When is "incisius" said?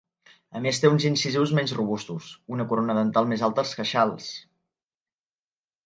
1.09-1.53